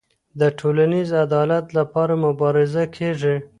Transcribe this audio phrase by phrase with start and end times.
[0.39, 3.35] د ټولنیز عدالت لپاره مبارزه کيږي.